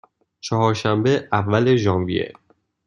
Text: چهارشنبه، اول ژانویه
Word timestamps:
چهارشنبه، 0.39 1.27
اول 1.31 1.75
ژانویه 1.77 2.33